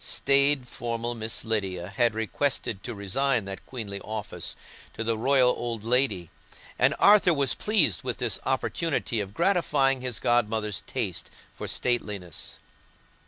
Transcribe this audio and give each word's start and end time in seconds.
Staid, 0.03 0.67
formal 0.67 1.13
Miss 1.13 1.45
Lydia 1.45 1.89
had 1.89 2.15
requested 2.15 2.81
to 2.83 2.95
resign 2.95 3.45
that 3.45 3.63
queenly 3.67 3.99
office 4.01 4.55
to 4.95 5.03
the 5.03 5.15
royal 5.15 5.51
old 5.51 5.83
lady, 5.83 6.31
and 6.79 6.95
Arthur 6.97 7.35
was 7.35 7.53
pleased 7.53 8.01
with 8.01 8.17
this 8.17 8.39
opportunity 8.43 9.19
of 9.19 9.35
gratifying 9.35 10.01
his 10.01 10.19
godmother's 10.19 10.81
taste 10.87 11.29
for 11.53 11.67
stateliness. 11.67 12.57